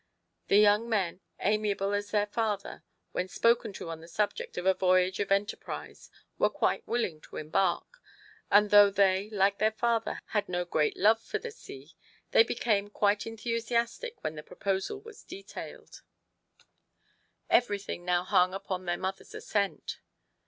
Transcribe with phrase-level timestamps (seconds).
[0.47, 4.73] The young men, amiable as their father, when spoken to on the subject of a
[4.73, 7.99] voyage of enter prise, were quite willing to embark;
[8.49, 11.93] and though they, like their father, had no great love for the sea,
[12.31, 15.91] they became quite enthusiastic when the proposal was detailed.
[15.91, 16.01] TO
[16.57, 17.69] PLEASE HIS WIFE.
[17.99, 19.99] 131 Everything now hung upon their mother's assent.